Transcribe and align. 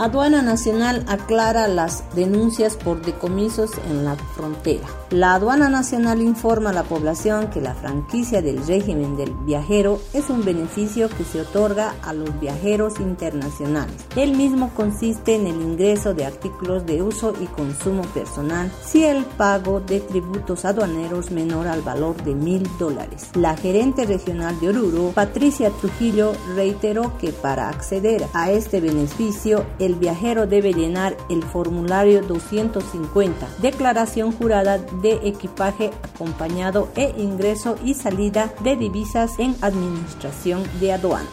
Aduana 0.00 0.40
Nacional 0.40 1.04
aclara 1.08 1.68
las 1.68 2.04
denuncias 2.14 2.74
por 2.74 3.02
decomisos 3.02 3.72
en 3.90 4.06
la 4.06 4.16
frontera. 4.16 4.88
La 5.10 5.34
Aduana 5.34 5.68
Nacional 5.68 6.22
informa 6.22 6.70
a 6.70 6.72
la 6.72 6.84
población 6.84 7.50
que 7.50 7.60
la 7.60 7.74
franquicia 7.74 8.40
del 8.40 8.66
régimen 8.66 9.18
del 9.18 9.34
viajero 9.44 10.00
es 10.14 10.30
un 10.30 10.42
beneficio 10.42 11.10
que 11.10 11.24
se 11.24 11.42
otorga 11.42 11.96
a 12.02 12.14
los 12.14 12.40
viajeros 12.40 12.98
internacionales. 12.98 13.94
El 14.16 14.38
mismo 14.38 14.70
consiste 14.70 15.34
en 15.34 15.46
el 15.46 15.60
ingreso 15.60 16.14
de 16.14 16.24
artículos 16.24 16.86
de 16.86 17.02
uso 17.02 17.34
y 17.38 17.44
consumo 17.44 18.00
personal 18.14 18.72
si 18.82 19.04
el 19.04 19.24
pago 19.24 19.80
de 19.80 20.00
tributos 20.00 20.64
aduaneros 20.64 21.30
menor 21.30 21.66
al 21.66 21.82
valor 21.82 22.16
de 22.24 22.34
mil 22.34 22.66
dólares. 22.78 23.28
La 23.34 23.54
gerente 23.54 24.06
regional 24.06 24.58
de 24.60 24.70
Oruro, 24.70 25.10
Patricia 25.10 25.68
Trujillo, 25.68 26.32
reiteró 26.54 27.18
que 27.18 27.32
para 27.32 27.68
acceder 27.68 28.24
a 28.32 28.50
este 28.50 28.80
beneficio, 28.80 29.66
el 29.78 29.89
viajero 29.94 30.46
debe 30.46 30.72
llenar 30.72 31.16
el 31.28 31.42
formulario 31.42 32.22
250, 32.22 33.48
declaración 33.60 34.32
jurada 34.32 34.78
de 34.78 35.20
equipaje 35.22 35.90
acompañado 36.14 36.88
e 36.96 37.14
ingreso 37.18 37.76
y 37.84 37.94
salida 37.94 38.52
de 38.62 38.76
divisas 38.76 39.38
en 39.38 39.56
administración 39.62 40.62
de 40.80 40.92
aduana. 40.92 41.28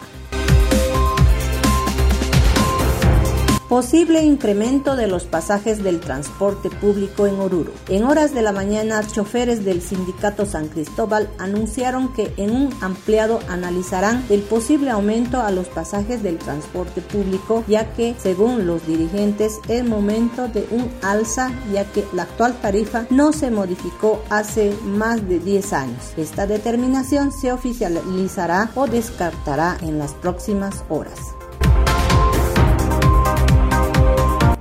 Posible 3.68 4.22
incremento 4.22 4.96
de 4.96 5.08
los 5.08 5.24
pasajes 5.24 5.84
del 5.84 6.00
transporte 6.00 6.70
público 6.70 7.26
en 7.26 7.38
Oruro. 7.38 7.70
En 7.90 8.04
horas 8.04 8.32
de 8.32 8.40
la 8.40 8.50
mañana, 8.50 9.06
choferes 9.06 9.62
del 9.62 9.82
sindicato 9.82 10.46
San 10.46 10.68
Cristóbal 10.68 11.28
anunciaron 11.36 12.14
que 12.14 12.32
en 12.38 12.50
un 12.50 12.74
ampliado 12.80 13.40
analizarán 13.46 14.24
el 14.30 14.40
posible 14.40 14.88
aumento 14.88 15.42
a 15.42 15.50
los 15.50 15.68
pasajes 15.68 16.22
del 16.22 16.38
transporte 16.38 17.02
público, 17.02 17.62
ya 17.68 17.92
que, 17.92 18.14
según 18.18 18.66
los 18.66 18.86
dirigentes, 18.86 19.60
es 19.68 19.84
momento 19.84 20.48
de 20.48 20.66
un 20.70 20.90
alza, 21.02 21.52
ya 21.70 21.84
que 21.92 22.06
la 22.14 22.22
actual 22.22 22.58
tarifa 22.62 23.04
no 23.10 23.34
se 23.34 23.50
modificó 23.50 24.22
hace 24.30 24.74
más 24.82 25.28
de 25.28 25.40
10 25.40 25.72
años. 25.74 26.14
Esta 26.16 26.46
determinación 26.46 27.32
se 27.32 27.52
oficializará 27.52 28.70
o 28.74 28.86
descartará 28.86 29.76
en 29.82 29.98
las 29.98 30.14
próximas 30.14 30.84
horas. 30.88 31.18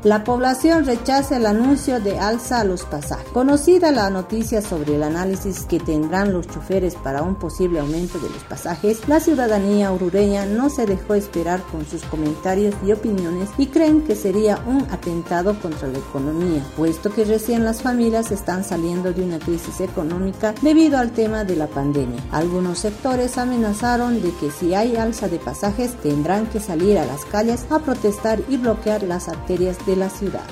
La 0.07 0.23
población 0.23 0.85
rechaza 0.85 1.35
el 1.35 1.45
anuncio 1.45 1.99
de 1.99 2.17
alza 2.17 2.61
a 2.61 2.63
los 2.63 2.83
pasajes. 2.83 3.27
Conocida 3.33 3.91
la 3.91 4.09
noticia 4.09 4.61
sobre 4.61 4.95
el 4.95 5.03
análisis 5.03 5.65
que 5.65 5.81
tendrán 5.81 6.31
los 6.31 6.47
choferes 6.47 6.95
para 6.95 7.23
un 7.23 7.35
posible 7.35 7.81
aumento 7.81 8.17
de 8.17 8.29
los 8.29 8.41
pasajes, 8.43 9.05
la 9.09 9.19
ciudadanía 9.19 9.91
urureña 9.91 10.45
no 10.45 10.69
se 10.69 10.85
dejó 10.85 11.13
esperar 11.13 11.61
con 11.73 11.85
sus 11.85 12.03
comentarios 12.03 12.73
y 12.85 12.93
opiniones 12.93 13.49
y 13.57 13.65
creen 13.65 14.01
que 14.03 14.15
sería 14.15 14.63
un 14.65 14.83
atentado 14.91 15.59
contra 15.59 15.89
la 15.89 15.97
economía, 15.97 16.63
puesto 16.77 17.11
que 17.11 17.25
recién 17.25 17.65
las 17.65 17.81
familias 17.81 18.31
están 18.31 18.63
saliendo 18.63 19.11
de 19.11 19.23
una 19.23 19.39
crisis 19.39 19.81
económica 19.81 20.55
debido 20.61 20.99
al 20.99 21.11
tema 21.11 21.43
de 21.43 21.57
la 21.57 21.67
pandemia. 21.67 22.23
Algunos 22.31 22.79
sectores 22.79 23.37
amenazaron 23.37 24.21
de 24.21 24.31
que 24.39 24.51
si 24.51 24.73
hay 24.73 24.95
alza 24.95 25.27
de 25.27 25.39
pasajes 25.39 26.01
tendrán 26.01 26.45
que 26.45 26.61
salir 26.61 26.97
a 26.97 27.05
las 27.05 27.25
calles 27.25 27.65
a 27.69 27.79
protestar 27.79 28.39
y 28.47 28.55
bloquear 28.55 29.03
las 29.03 29.27
arterias 29.27 29.75
de 29.85 29.96
la 29.97 30.09
ciudad. 30.09 30.45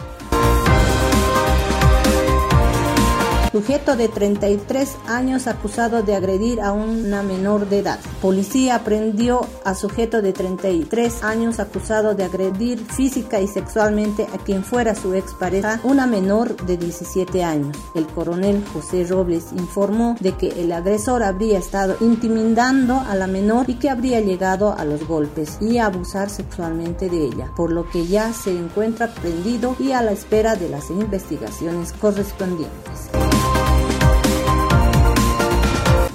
Sujeto 3.56 3.96
de 3.96 4.10
33 4.10 4.98
años 5.08 5.48
acusado 5.48 6.04
de 6.04 6.14
agredir 6.14 6.60
a 6.60 6.74
una 6.74 7.24
menor 7.24 7.70
de 7.70 7.80
edad. 7.80 8.02
Policía 8.22 8.76
aprendió 8.76 9.48
a 9.64 9.76
sujeto 9.76 10.22
de 10.22 10.34
33 10.34 11.24
años 11.24 11.62
acusado 11.62 12.16
de 12.16 12.26
agredir 12.26 12.80
física 12.80 13.40
y 13.40 13.48
sexualmente 13.48 14.28
a 14.34 14.40
quien 14.40 14.66
fuera 14.66 14.94
su 14.94 15.14
expareja, 15.14 15.80
una 15.86 16.06
menor 16.06 16.58
de 16.66 16.76
17 16.76 17.46
años. 17.46 17.78
El 17.96 18.08
coronel 18.08 18.62
José 18.74 19.06
Robles 19.06 19.46
informó 19.54 20.18
de 20.20 20.34
que 20.34 20.50
el 20.50 20.74
agresor 20.74 21.24
habría 21.24 21.58
estado 21.58 21.96
intimidando 22.02 23.00
a 23.08 23.16
la 23.16 23.28
menor 23.28 23.70
y 23.70 23.76
que 23.76 23.90
habría 23.90 24.20
llegado 24.20 24.78
a 24.78 24.84
los 24.84 25.08
golpes 25.08 25.60
y 25.62 25.78
a 25.78 25.86
abusar 25.86 26.30
sexualmente 26.30 27.10
de 27.10 27.24
ella, 27.24 27.54
por 27.56 27.72
lo 27.72 27.90
que 27.90 28.06
ya 28.06 28.34
se 28.34 28.52
encuentra 28.52 29.14
prendido 29.14 29.78
y 29.80 29.94
a 29.94 30.02
la 30.02 30.12
espera 30.12 30.58
de 30.58 30.68
las 30.68 30.90
investigaciones 30.90 31.94
correspondientes. 31.94 33.25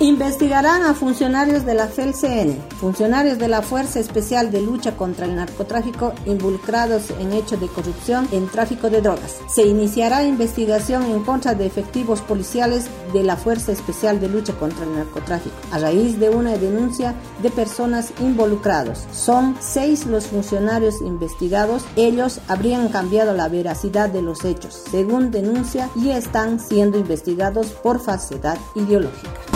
Investigarán 0.03 0.83
a 0.85 0.95
funcionarios 0.95 1.67
de 1.67 1.75
la 1.75 1.87
FELCN, 1.87 2.59
funcionarios 2.79 3.37
de 3.37 3.49
la 3.49 3.61
Fuerza 3.61 4.01
Especial 4.01 4.51
de 4.51 4.63
Lucha 4.63 4.97
contra 4.97 5.27
el 5.27 5.37
Narcotráfico 5.37 6.15
involucrados 6.25 7.11
en 7.19 7.35
hechos 7.35 7.61
de 7.61 7.69
corrupción 7.69 8.27
en 8.33 8.49
tráfico 8.49 8.89
de 8.89 9.03
drogas. 9.03 9.37
Se 9.55 9.67
iniciará 9.67 10.25
investigación 10.25 11.05
en 11.05 11.23
contra 11.23 11.53
de 11.53 11.67
efectivos 11.67 12.23
policiales 12.23 12.87
de 13.13 13.23
la 13.23 13.37
Fuerza 13.37 13.73
Especial 13.73 14.21
de 14.21 14.31
Lucha 14.31 14.55
contra 14.55 14.85
el 14.85 14.97
Narcotráfico 14.97 15.55
a 15.71 15.79
raíz 15.79 16.19
de 16.19 16.31
una 16.31 16.57
denuncia 16.57 17.15
de 17.43 17.51
personas 17.51 18.15
involucrados. 18.21 19.05
Son 19.13 19.55
seis 19.61 20.07
los 20.07 20.29
funcionarios 20.29 21.03
investigados. 21.03 21.85
Ellos 21.97 22.41
habrían 22.49 22.89
cambiado 22.89 23.35
la 23.35 23.49
veracidad 23.51 24.09
de 24.09 24.23
los 24.23 24.47
hechos, 24.47 24.83
según 24.91 25.31
denuncia, 25.31 25.91
y 25.95 26.09
están 26.09 26.59
siendo 26.59 26.97
investigados 26.97 27.67
por 27.67 28.01
falsedad 28.01 28.57
ideológica. 28.75 29.50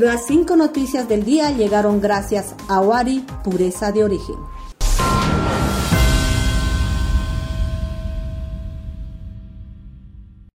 Las 0.00 0.24
cinco 0.24 0.56
noticias 0.56 1.06
del 1.10 1.26
día 1.26 1.50
llegaron 1.50 2.00
gracias 2.00 2.54
a 2.68 2.80
Wari 2.80 3.22
Pureza 3.44 3.92
de 3.92 4.02
Origen. 4.02 4.36